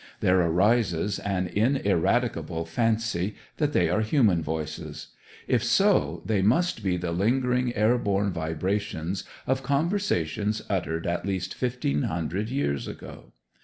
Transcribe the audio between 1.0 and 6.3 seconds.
an ineradicable fancy that they are human voices; if so,